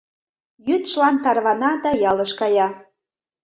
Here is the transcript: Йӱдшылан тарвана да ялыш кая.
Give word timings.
Йӱдшылан 0.67 1.15
тарвана 1.23 1.71
да 1.83 1.91
ялыш 2.09 2.31
кая. 2.39 2.67